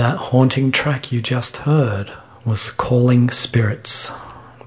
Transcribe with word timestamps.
That 0.00 0.32
haunting 0.32 0.72
track 0.72 1.12
you 1.12 1.20
just 1.20 1.58
heard 1.68 2.10
was 2.46 2.70
Calling 2.70 3.28
Spirits 3.28 4.10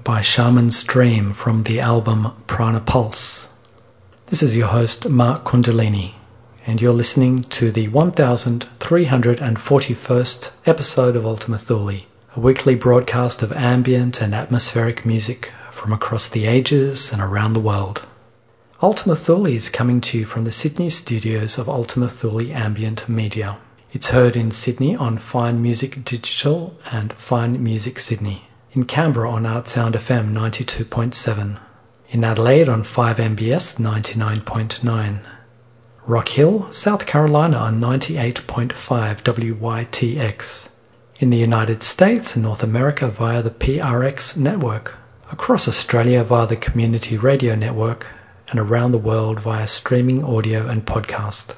by 0.04 0.20
Shaman's 0.20 0.84
Dream 0.84 1.32
from 1.32 1.64
the 1.64 1.80
album 1.80 2.32
Prana 2.46 2.78
Pulse. 2.78 3.48
This 4.26 4.44
is 4.44 4.56
your 4.56 4.68
host, 4.68 5.08
Mark 5.08 5.42
Kundalini, 5.42 6.14
and 6.68 6.80
you're 6.80 6.92
listening 6.92 7.42
to 7.42 7.72
the 7.72 7.88
1341st 7.88 10.50
episode 10.66 11.16
of 11.16 11.26
Ultima 11.26 11.58
Thule, 11.58 12.02
a 12.36 12.40
weekly 12.40 12.76
broadcast 12.76 13.42
of 13.42 13.52
ambient 13.54 14.22
and 14.22 14.36
atmospheric 14.36 15.04
music 15.04 15.50
from 15.68 15.92
across 15.92 16.28
the 16.28 16.46
ages 16.46 17.12
and 17.12 17.20
around 17.20 17.54
the 17.54 17.58
world. 17.58 18.06
Ultima 18.80 19.16
Thule 19.16 19.46
is 19.46 19.68
coming 19.68 20.00
to 20.02 20.18
you 20.18 20.26
from 20.26 20.44
the 20.44 20.52
Sydney 20.52 20.90
studios 20.90 21.58
of 21.58 21.68
Ultima 21.68 22.08
Thule 22.08 22.52
Ambient 22.52 23.08
Media. 23.08 23.58
It's 23.94 24.08
heard 24.08 24.34
in 24.34 24.50
Sydney 24.50 24.96
on 24.96 25.18
Fine 25.18 25.62
Music 25.62 26.04
Digital 26.04 26.76
and 26.90 27.12
Fine 27.12 27.62
Music 27.62 28.00
Sydney. 28.00 28.48
In 28.72 28.86
Canberra 28.86 29.30
on 29.30 29.46
Art 29.46 29.68
Sound 29.68 29.94
FM 29.94 30.32
92.7. 30.32 31.60
In 32.08 32.24
Adelaide 32.24 32.68
on 32.68 32.82
5MBS 32.82 33.76
99.9. 33.78 35.20
Rock 36.08 36.28
Hill, 36.30 36.72
South 36.72 37.06
Carolina 37.06 37.56
on 37.56 37.80
98.5 37.80 38.74
WYTX. 39.22 40.68
In 41.20 41.30
the 41.30 41.36
United 41.36 41.84
States 41.84 42.34
and 42.34 42.42
North 42.42 42.64
America 42.64 43.06
via 43.06 43.42
the 43.42 43.50
PRX 43.50 44.36
network. 44.36 44.96
Across 45.30 45.68
Australia 45.68 46.24
via 46.24 46.48
the 46.48 46.56
Community 46.56 47.16
Radio 47.16 47.54
Network 47.54 48.08
and 48.48 48.58
around 48.58 48.90
the 48.90 48.98
world 48.98 49.38
via 49.38 49.68
streaming 49.68 50.24
audio 50.24 50.66
and 50.66 50.84
podcast. 50.84 51.54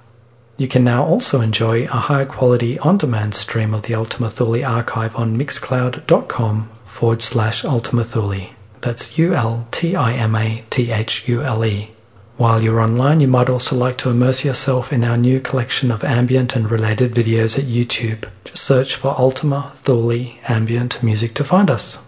You 0.59 0.69
can 0.69 0.85
now 0.85 1.05
also 1.05 1.43
enjoy 1.43 1.85
a 1.85 2.09
high 2.09 2.25
quality 2.25 2.79
on 2.79 2.97
demand 2.97 3.35
stream 3.35 3.75
of 3.75 3.83
the 3.83 3.95
Ultima 3.95 4.31
Thule 4.31 4.65
archive 4.65 5.15
on 5.15 5.37
mixcloud.com 5.37 6.71
forward 6.87 7.21
slash 7.21 7.63
Ultima 7.63 8.05
Thule. 8.05 8.49
That's 8.81 9.19
U 9.19 9.35
L 9.35 9.69
T 9.71 9.95
I 9.95 10.15
M 10.15 10.35
A 10.35 10.65
T 10.71 10.91
H 10.91 11.29
U 11.29 11.43
L 11.43 11.63
E. 11.63 11.91
While 12.39 12.63
you're 12.63 12.81
online, 12.81 13.21
you 13.21 13.29
might 13.29 13.51
also 13.51 13.77
like 13.77 13.99
to 13.99 14.09
immerse 14.09 14.47
yourself 14.47 14.95
in 14.95 15.05
our 15.05 15.19
new 15.19 15.41
collection 15.41 15.91
of 15.91 16.03
ambient 16.05 16.57
and 16.57 16.71
related 16.71 17.15
videos 17.15 17.59
at 17.59 17.65
YouTube. 17.67 18.27
Just 18.45 18.63
search 18.63 18.95
for 18.95 19.19
Ultima 19.19 19.73
Thule 19.75 20.39
Ambient 20.49 21.03
Music 21.03 21.35
to 21.35 21.45
find 21.45 21.71
us. 21.71 21.99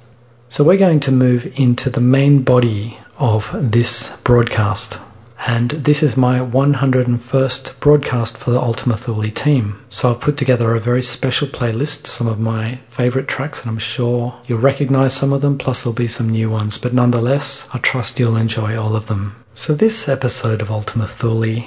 So 0.48 0.64
we're 0.64 0.78
going 0.78 1.00
to 1.00 1.12
move 1.12 1.52
into 1.58 1.90
the 1.90 2.00
main 2.00 2.42
body 2.42 2.98
of 3.18 3.50
this 3.52 4.16
broadcast 4.24 4.98
and 5.46 5.70
this 5.70 6.02
is 6.02 6.16
my 6.16 6.40
101st 6.40 7.78
broadcast 7.80 8.36
for 8.36 8.50
the 8.50 8.60
Ultima 8.60 8.96
Thule 8.96 9.30
team. 9.30 9.80
So 9.88 10.10
I've 10.10 10.20
put 10.20 10.36
together 10.36 10.74
a 10.74 10.80
very 10.80 11.02
special 11.02 11.46
playlist, 11.46 12.06
some 12.06 12.26
of 12.26 12.40
my 12.40 12.76
favorite 12.88 13.28
tracks, 13.28 13.60
and 13.62 13.70
I'm 13.70 13.78
sure 13.78 14.40
you'll 14.46 14.58
recognize 14.58 15.14
some 15.14 15.32
of 15.32 15.40
them, 15.40 15.56
plus 15.56 15.82
there'll 15.82 15.94
be 15.94 16.08
some 16.08 16.28
new 16.28 16.50
ones, 16.50 16.76
but 16.76 16.92
nonetheless, 16.92 17.68
I 17.72 17.78
trust 17.78 18.18
you'll 18.18 18.36
enjoy 18.36 18.76
all 18.76 18.96
of 18.96 19.06
them. 19.06 19.36
So 19.54 19.74
this 19.74 20.08
episode 20.08 20.60
of 20.60 20.70
Ultima 20.70 21.06
Thule, 21.06 21.64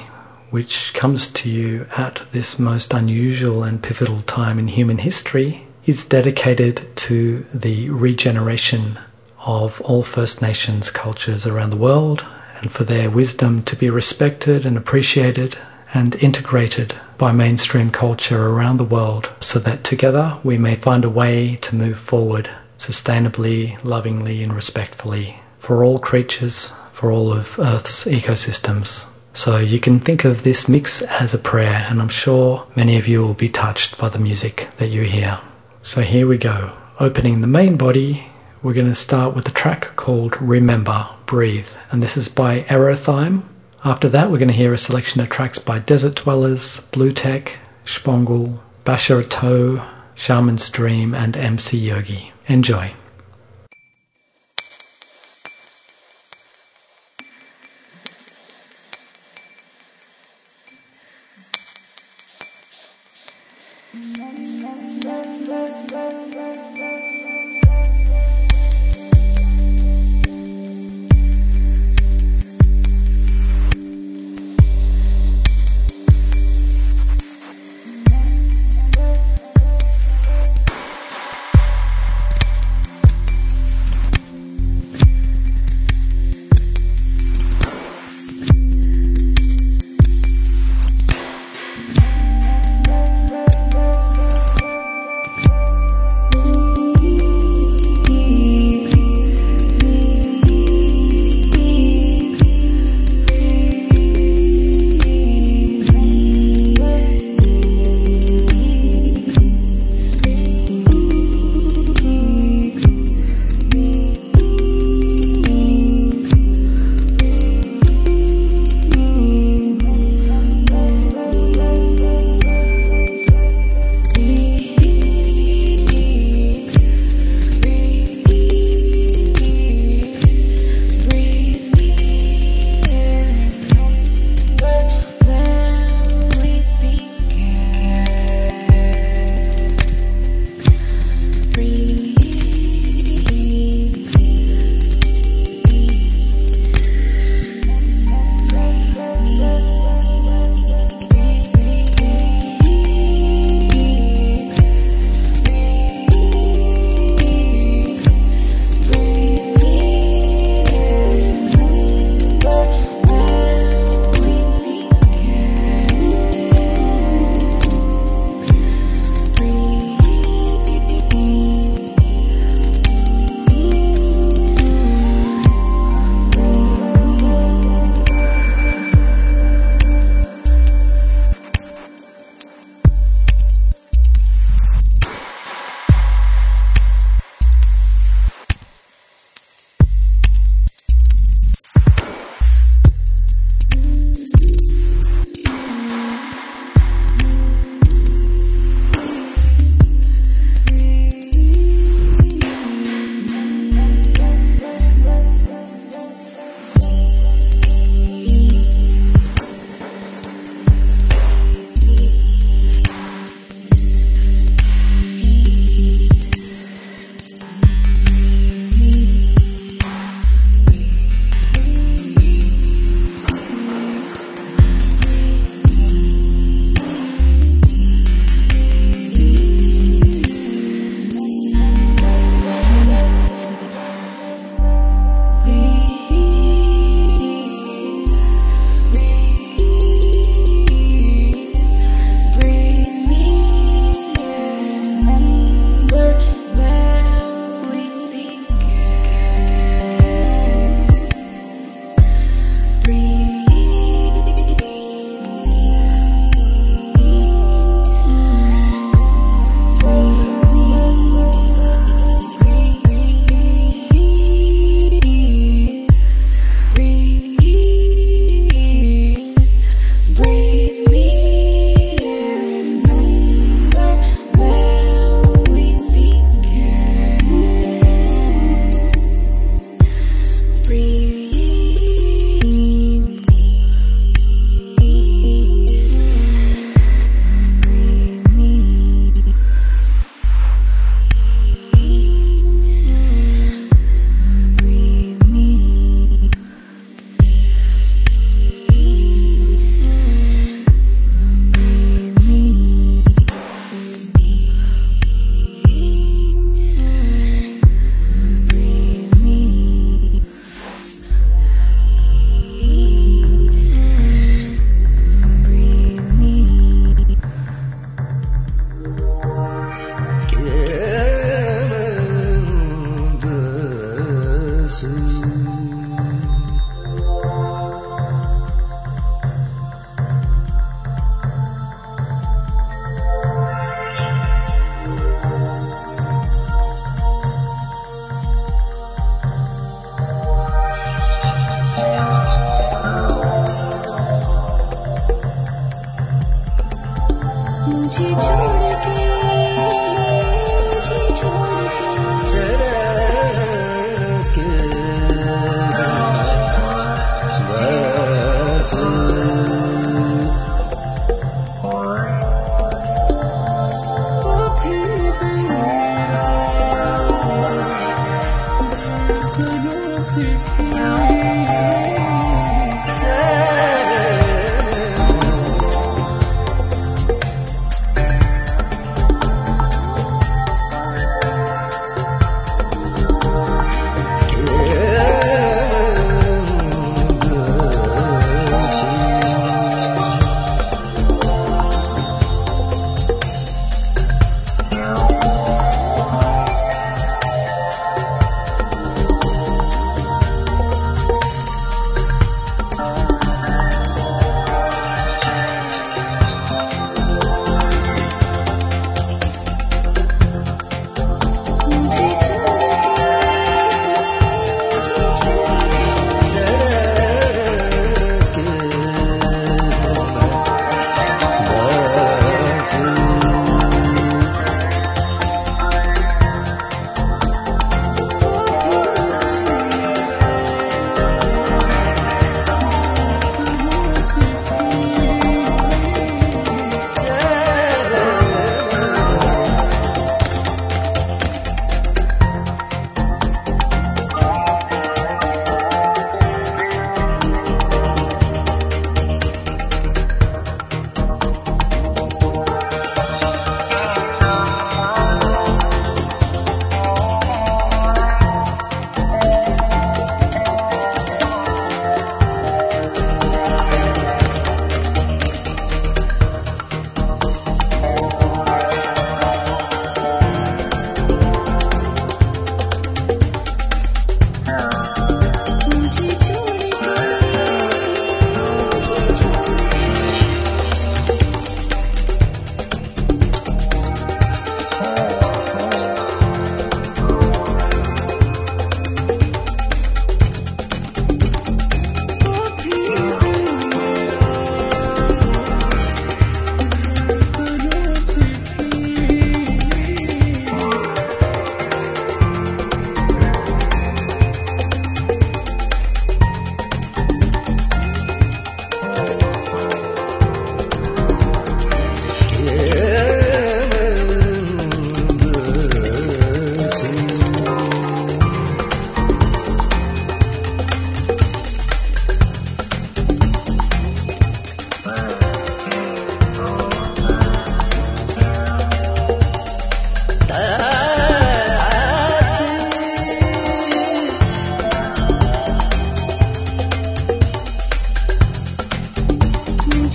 which 0.49 0.93
comes 0.93 1.27
to 1.31 1.49
you 1.49 1.87
at 1.95 2.21
this 2.31 2.59
most 2.59 2.93
unusual 2.93 3.63
and 3.63 3.81
pivotal 3.81 4.21
time 4.23 4.59
in 4.59 4.67
human 4.67 4.97
history, 4.99 5.65
is 5.85 6.05
dedicated 6.05 6.95
to 6.95 7.45
the 7.53 7.89
regeneration 7.89 8.99
of 9.45 9.81
all 9.81 10.03
First 10.03 10.41
Nations 10.41 10.91
cultures 10.91 11.47
around 11.47 11.71
the 11.71 11.77
world 11.77 12.23
and 12.61 12.71
for 12.71 12.83
their 12.83 13.09
wisdom 13.09 13.63
to 13.63 13.75
be 13.75 13.89
respected 13.89 14.65
and 14.65 14.77
appreciated 14.77 15.57
and 15.93 16.15
integrated 16.15 16.95
by 17.17 17.31
mainstream 17.31 17.91
culture 17.91 18.47
around 18.47 18.77
the 18.77 18.83
world 18.83 19.29
so 19.39 19.59
that 19.59 19.83
together 19.83 20.39
we 20.43 20.57
may 20.57 20.75
find 20.75 21.03
a 21.03 21.09
way 21.09 21.55
to 21.57 21.75
move 21.75 21.99
forward 21.99 22.49
sustainably, 22.77 23.81
lovingly, 23.83 24.41
and 24.41 24.53
respectfully 24.53 25.39
for 25.59 25.83
all 25.83 25.99
creatures, 25.99 26.73
for 26.91 27.11
all 27.11 27.31
of 27.31 27.59
Earth's 27.59 28.05
ecosystems. 28.05 29.05
So 29.33 29.57
you 29.57 29.79
can 29.79 29.99
think 29.99 30.25
of 30.25 30.43
this 30.43 30.67
mix 30.67 31.01
as 31.03 31.33
a 31.33 31.37
prayer, 31.37 31.85
and 31.89 32.01
I'm 32.01 32.09
sure 32.09 32.67
many 32.75 32.97
of 32.97 33.07
you 33.07 33.21
will 33.21 33.35
be 33.35 33.49
touched 33.49 33.97
by 33.97 34.09
the 34.09 34.19
music 34.19 34.67
that 34.77 34.87
you 34.87 35.03
hear. 35.03 35.39
So 35.81 36.01
here 36.01 36.27
we 36.27 36.37
go. 36.37 36.73
Opening 36.99 37.41
the 37.41 37.47
main 37.47 37.77
body, 37.77 38.30
we're 38.63 38.73
going 38.73 38.87
to 38.87 38.95
start 38.95 39.35
with 39.35 39.47
a 39.47 39.51
track 39.51 39.95
called 39.95 40.39
Remember 40.39 41.09
Breathe, 41.25 41.69
and 41.89 42.01
this 42.01 42.15
is 42.15 42.29
by 42.29 42.61
Aerothyme. 42.63 43.41
After 43.83 44.07
that, 44.09 44.29
we're 44.29 44.37
going 44.37 44.49
to 44.49 44.53
hear 44.53 44.73
a 44.73 44.77
selection 44.77 45.19
of 45.19 45.29
tracks 45.29 45.57
by 45.57 45.79
Desert 45.79 46.15
Dwellers, 46.15 46.81
Blue 46.91 47.11
Tech, 47.11 47.57
Shpongle, 47.85 48.59
Bashar 48.85 49.27
Toe, 49.27 49.83
Shaman's 50.13 50.69
Dream, 50.69 51.15
and 51.15 51.35
MC 51.35 51.77
Yogi. 51.77 52.33
Enjoy. 52.47 52.93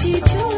teacher. 0.06 0.55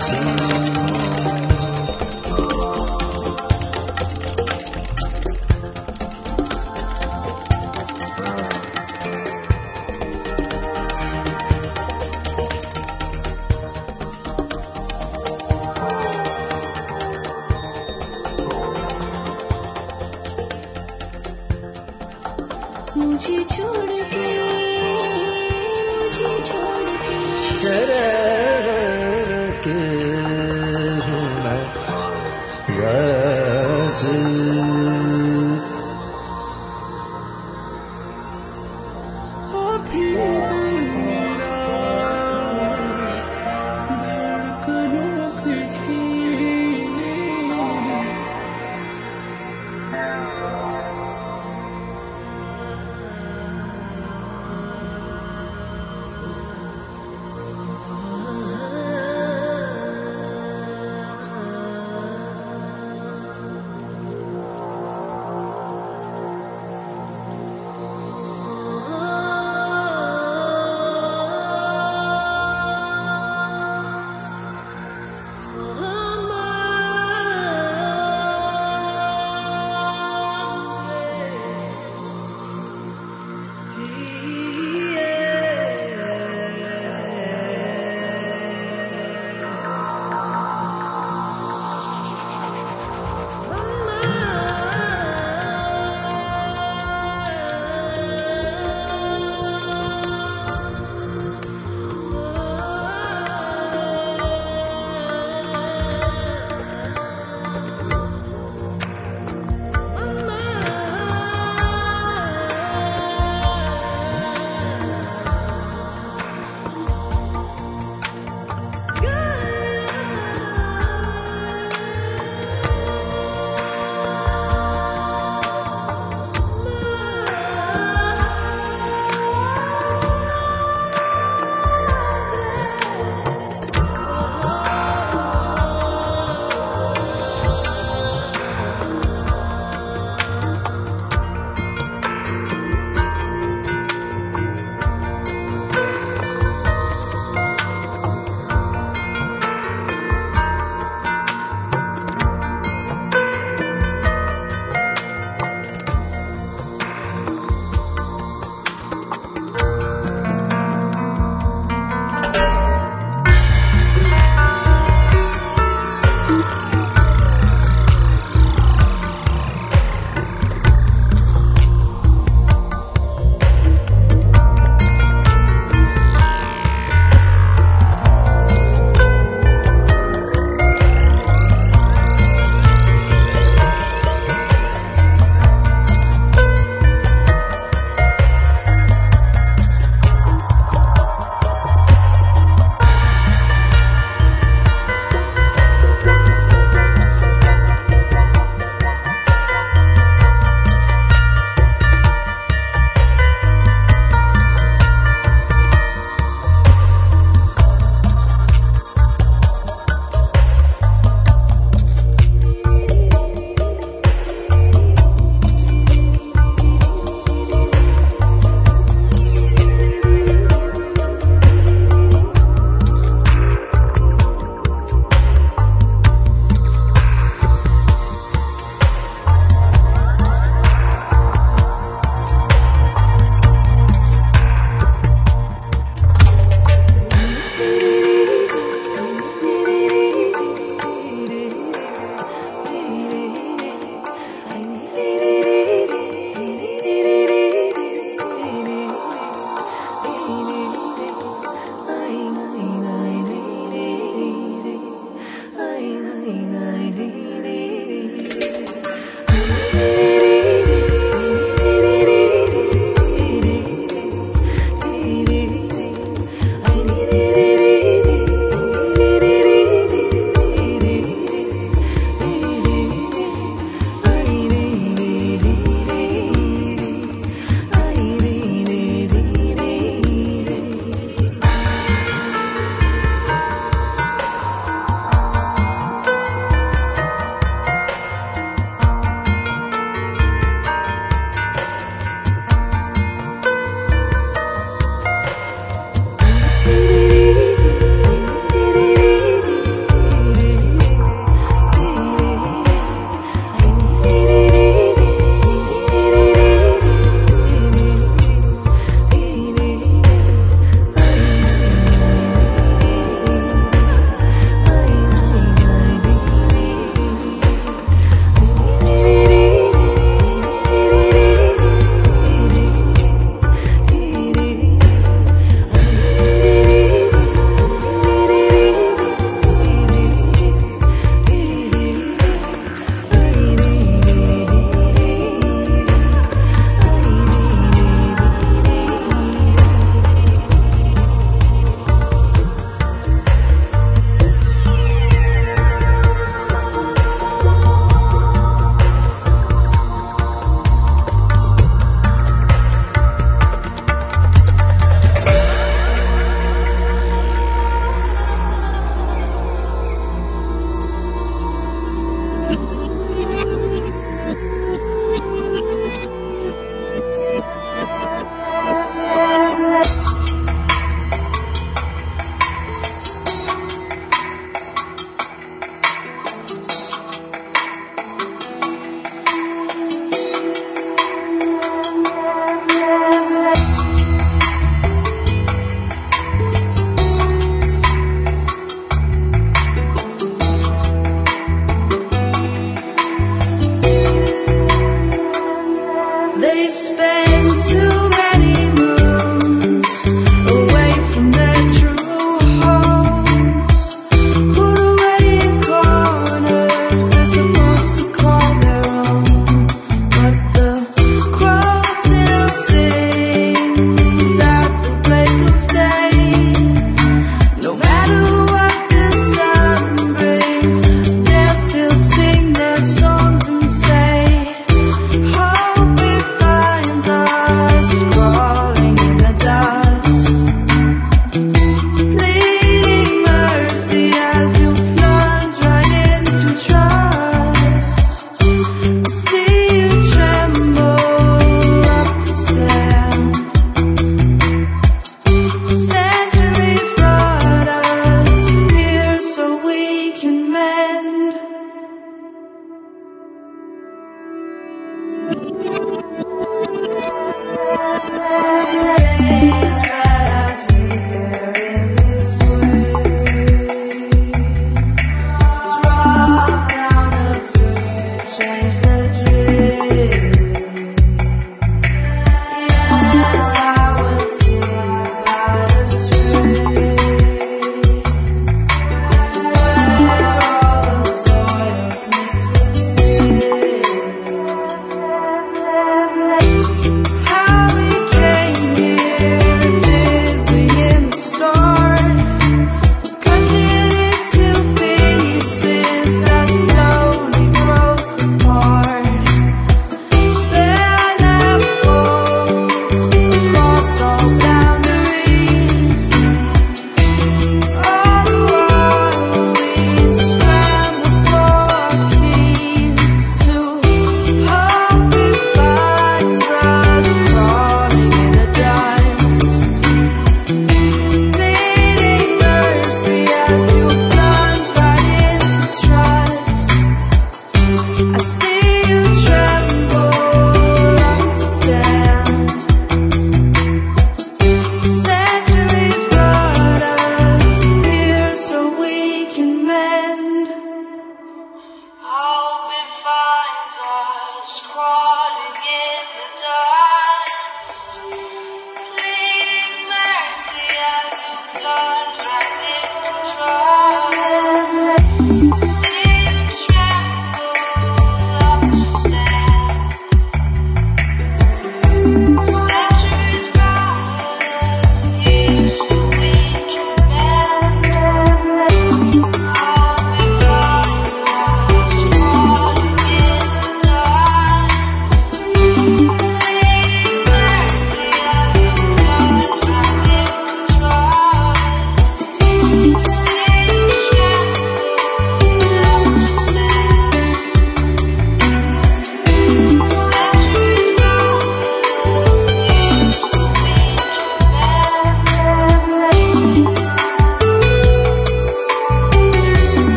see. 0.00 0.29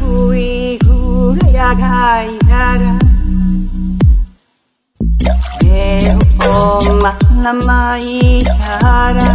hui 0.00 0.78
hu 0.86 0.96
ya 1.56 1.68
gai 1.82 2.28
ya 2.50 2.66
ra 2.82 2.94
me 5.64 5.86
om 6.50 6.86
ma 7.02 7.12
la 7.44 7.52
mai 7.66 8.06
ya 8.60 8.76
ra 9.16 9.28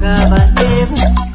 ga 0.00 0.14
ba 0.30 1.27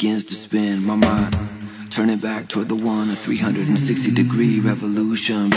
begins 0.00 0.24
to 0.24 0.34
spin. 0.34 0.82
My 0.82 0.96
mind 0.96 1.36
turning 1.90 2.16
back 2.16 2.48
toward 2.48 2.70
the 2.70 2.74
one, 2.74 3.10
a 3.10 3.16
360 3.16 4.10
degree 4.12 4.58
revolution. 4.58 5.50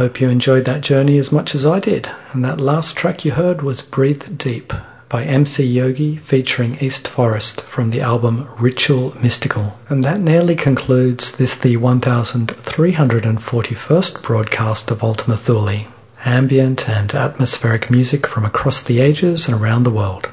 Hope 0.00 0.18
you 0.18 0.30
enjoyed 0.30 0.64
that 0.64 0.80
journey 0.80 1.18
as 1.18 1.30
much 1.30 1.54
as 1.54 1.66
I 1.66 1.78
did. 1.78 2.10
And 2.32 2.42
that 2.42 2.58
last 2.58 2.96
track 2.96 3.26
you 3.26 3.32
heard 3.32 3.60
was 3.60 3.82
Breathe 3.82 4.38
Deep 4.38 4.72
by 5.10 5.24
MC 5.24 5.62
Yogi 5.62 6.16
featuring 6.16 6.78
East 6.80 7.06
Forest 7.06 7.60
from 7.60 7.90
the 7.90 8.00
album 8.00 8.48
Ritual 8.58 9.14
Mystical. 9.20 9.78
And 9.90 10.02
that 10.02 10.20
nearly 10.20 10.56
concludes 10.56 11.32
this 11.32 11.54
the 11.54 11.76
1341st 11.76 14.22
broadcast 14.22 14.90
of 14.90 15.04
Ultima 15.04 15.36
Thule. 15.36 15.84
Ambient 16.24 16.88
and 16.88 17.14
atmospheric 17.14 17.90
music 17.90 18.26
from 18.26 18.46
across 18.46 18.82
the 18.82 19.00
ages 19.00 19.48
and 19.48 19.60
around 19.60 19.82
the 19.82 19.90
world. 19.90 20.30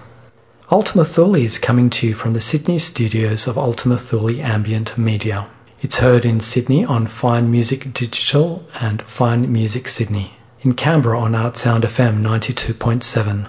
Ultima 0.72 1.04
Thule 1.04 1.36
is 1.36 1.60
coming 1.60 1.90
to 1.90 2.08
you 2.08 2.14
from 2.14 2.32
the 2.32 2.40
Sydney 2.40 2.80
studios 2.80 3.48
of 3.48 3.58
Ultima 3.58 3.98
Thule 3.98 4.40
Ambient 4.40 4.98
Media. 4.98 5.50
It's 5.80 5.98
heard 5.98 6.26
in 6.26 6.40
Sydney 6.40 6.84
on 6.84 7.06
Fine 7.06 7.52
Music 7.52 7.94
Digital 7.94 8.66
and 8.80 9.00
Fine 9.04 9.54
Music 9.54 9.88
Sydney. 9.88 10.34
In 10.62 10.74
Canberra 10.74 11.20
on 11.20 11.36
Art 11.36 11.56
Sound 11.56 11.84
FM 11.84 12.24
92.7. 12.24 13.48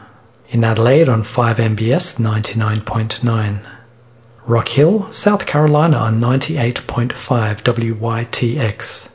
In 0.50 0.62
Adelaide 0.62 1.08
on 1.08 1.22
5MBS 1.22 2.18
99.9. 2.18 3.60
Rock 4.46 4.68
Hill, 4.68 5.10
South 5.10 5.46
Carolina 5.46 5.96
on 5.96 6.20
98.5 6.20 7.14
WYTX. 7.62 9.10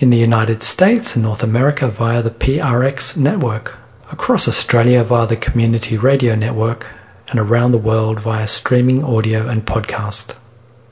In 0.00 0.10
the 0.10 0.18
United 0.18 0.62
States 0.62 1.14
and 1.14 1.24
North 1.24 1.42
America 1.42 1.88
via 1.88 2.20
the 2.22 2.30
PRX 2.30 3.16
network. 3.16 3.78
Across 4.12 4.46
Australia 4.46 5.02
via 5.02 5.26
the 5.26 5.36
Community 5.36 5.96
Radio 5.96 6.34
Network. 6.34 6.88
And 7.28 7.40
around 7.40 7.72
the 7.72 7.78
world 7.78 8.20
via 8.20 8.46
streaming 8.46 9.02
audio 9.02 9.48
and 9.48 9.64
podcast. 9.64 10.34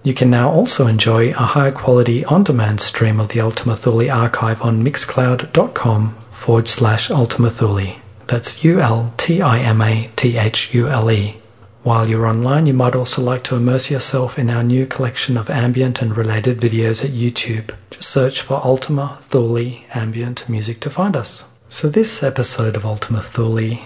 You 0.07 0.15
can 0.15 0.31
now 0.31 0.51
also 0.51 0.87
enjoy 0.87 1.31
a 1.31 1.51
high 1.57 1.73
quality 1.73 2.25
on 2.27 2.45
demand 2.45 2.81
stream 2.81 3.19
of 3.19 3.31
the 3.31 3.41
Ultima 3.41 3.75
Thule 3.75 4.09
archive 4.09 4.63
on 4.63 4.85
mixcloud.com 4.85 6.17
forward 6.31 6.69
slash 6.69 7.11
Ultima 7.11 7.51
Thule. 7.51 7.97
That's 8.29 8.63
U 8.63 8.79
L 8.79 9.13
T 9.17 9.43
I 9.43 9.59
M 9.59 9.83
A 9.83 10.09
T 10.15 10.39
H 10.39 10.73
U 10.73 10.87
L 10.87 11.11
E. 11.11 11.39
While 11.83 12.09
you're 12.09 12.29
online, 12.29 12.67
you 12.67 12.73
might 12.73 12.95
also 12.95 13.21
like 13.21 13.43
to 13.45 13.57
immerse 13.57 13.91
yourself 13.91 14.39
in 14.39 14.49
our 14.49 14.63
new 14.63 14.87
collection 14.87 15.37
of 15.37 15.51
ambient 15.51 16.01
and 16.01 16.17
related 16.17 16.61
videos 16.61 17.05
at 17.05 17.11
YouTube. 17.11 17.75
Just 17.91 18.09
search 18.09 18.43
for 18.43 18.65
Ultima 18.65 19.19
Thule 19.23 19.81
Ambient 19.93 20.49
Music 20.49 20.79
to 20.83 20.89
find 20.89 21.17
us. 21.17 21.47
So, 21.69 21.89
this 21.89 22.23
episode 22.23 22.77
of 22.77 22.87
Ultima 22.87 23.23
Thule, 23.23 23.81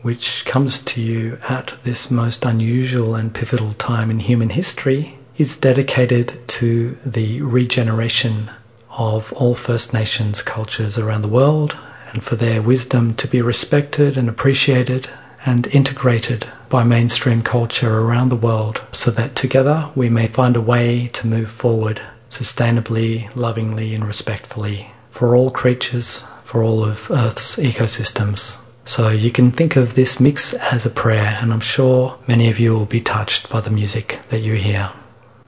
which 0.00 0.46
comes 0.46 0.82
to 0.84 1.02
you 1.02 1.36
at 1.50 1.74
this 1.82 2.10
most 2.10 2.46
unusual 2.46 3.14
and 3.14 3.34
pivotal 3.34 3.74
time 3.74 4.10
in 4.10 4.20
human 4.20 4.48
history, 4.48 5.15
is 5.38 5.56
dedicated 5.56 6.38
to 6.48 6.96
the 7.04 7.40
regeneration 7.42 8.50
of 8.90 9.32
all 9.34 9.54
First 9.54 9.92
Nations 9.92 10.42
cultures 10.42 10.98
around 10.98 11.22
the 11.22 11.28
world 11.28 11.76
and 12.12 12.22
for 12.22 12.36
their 12.36 12.62
wisdom 12.62 13.14
to 13.14 13.28
be 13.28 13.42
respected 13.42 14.16
and 14.16 14.28
appreciated 14.28 15.08
and 15.44 15.66
integrated 15.68 16.46
by 16.68 16.82
mainstream 16.82 17.42
culture 17.42 18.00
around 18.00 18.30
the 18.30 18.36
world 18.36 18.80
so 18.92 19.10
that 19.10 19.36
together 19.36 19.90
we 19.94 20.08
may 20.08 20.26
find 20.26 20.56
a 20.56 20.60
way 20.60 21.08
to 21.08 21.26
move 21.26 21.50
forward 21.50 22.00
sustainably, 22.30 23.34
lovingly, 23.36 23.94
and 23.94 24.04
respectfully 24.04 24.90
for 25.10 25.36
all 25.36 25.50
creatures, 25.50 26.24
for 26.44 26.62
all 26.62 26.84
of 26.84 27.10
Earth's 27.10 27.56
ecosystems. 27.56 28.58
So 28.84 29.08
you 29.08 29.30
can 29.30 29.50
think 29.50 29.76
of 29.76 29.94
this 29.94 30.20
mix 30.20 30.54
as 30.54 30.86
a 30.86 30.90
prayer, 30.90 31.38
and 31.40 31.52
I'm 31.52 31.60
sure 31.60 32.18
many 32.26 32.48
of 32.48 32.58
you 32.58 32.74
will 32.74 32.86
be 32.86 33.00
touched 33.00 33.48
by 33.48 33.60
the 33.60 33.70
music 33.70 34.20
that 34.28 34.40
you 34.40 34.54
hear. 34.54 34.92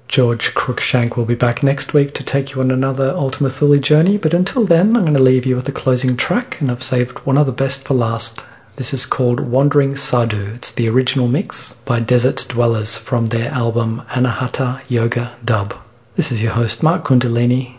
George 0.09 0.55
Cruikshank 0.55 1.17
will 1.17 1.27
be 1.27 1.35
back 1.35 1.63
next 1.63 1.93
week 1.93 2.15
to 2.15 2.25
take 2.25 2.53
you 2.55 2.61
on 2.63 2.71
another 2.71 3.11
Ultima 3.11 3.51
Thule 3.51 3.79
journey, 3.79 4.17
but 4.17 4.33
until 4.33 4.65
then, 4.65 4.97
I'm 4.97 5.03
going 5.03 5.13
to 5.13 5.21
leave 5.21 5.45
you 5.45 5.55
with 5.55 5.67
the 5.67 5.73
closing 5.73 6.17
track, 6.17 6.59
and 6.61 6.71
I've 6.71 6.83
saved 6.83 7.19
one 7.27 7.37
of 7.37 7.45
the 7.45 7.53
best 7.53 7.85
for 7.85 7.93
last. 7.93 8.43
This 8.77 8.95
is 8.95 9.05
called 9.05 9.41
Wandering 9.41 9.97
Sadhu. 9.97 10.55
It's 10.55 10.71
the 10.73 10.89
original 10.89 11.29
mix 11.29 11.75
by 11.85 12.01
Desert 12.01 12.47
Dwellers 12.49 12.97
from 12.97 13.27
their 13.27 13.51
album 13.51 14.03
Anahata 14.09 14.81
Yoga 14.89 15.37
Dub. 15.45 15.75
This 16.17 16.33
is 16.33 16.43
your 16.43 16.53
host, 16.53 16.83
Mark 16.83 17.05
Kundalini. 17.05 17.77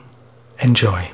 Enjoy. 0.60 1.12